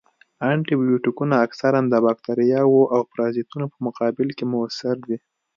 [0.49, 5.17] انټي بیوټیکونه اکثراً د باکتریاوو او پرازیتونو په مقابل کې موثر دي.